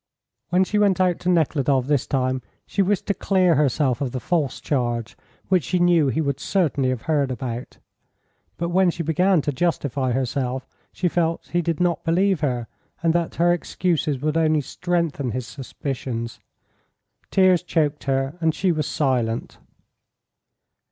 When 0.49 0.63
she 0.63 0.79
went 0.79 0.99
out 0.99 1.19
to 1.19 1.29
Nekhludoff 1.29 1.85
this 1.85 2.07
time 2.07 2.41
she 2.65 2.81
wished 2.81 3.05
to 3.05 3.13
clear 3.13 3.53
herself 3.53 4.01
of 4.01 4.13
the 4.13 4.19
false 4.19 4.59
charge 4.59 5.15
which 5.47 5.63
she 5.63 5.77
knew 5.77 6.07
he 6.07 6.21
would 6.21 6.39
certainly 6.39 6.89
have 6.89 7.03
heard 7.03 7.29
about. 7.29 7.77
But 8.57 8.69
when 8.69 8.89
she 8.89 9.03
began 9.03 9.43
to 9.43 9.51
justify 9.51 10.13
herself 10.13 10.67
she 10.91 11.07
felt 11.07 11.49
he 11.53 11.61
did 11.61 11.79
not 11.79 12.03
believe 12.03 12.39
her, 12.39 12.65
and 13.03 13.13
that 13.13 13.35
her 13.35 13.53
excuses 13.53 14.17
would 14.21 14.37
only 14.37 14.61
strengthen 14.61 15.33
his 15.33 15.45
suspicions; 15.45 16.39
tears 17.29 17.61
choked 17.61 18.05
her, 18.05 18.35
and 18.41 18.55
she 18.55 18.71
was 18.71 18.87
silent. 18.87 19.59